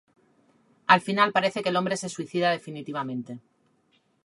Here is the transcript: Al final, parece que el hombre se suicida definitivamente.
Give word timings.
Al 0.93 1.01
final, 1.07 1.31
parece 1.31 1.61
que 1.61 1.69
el 1.69 1.75
hombre 1.75 1.95
se 1.95 2.09
suicida 2.09 2.49
definitivamente. 2.49 3.39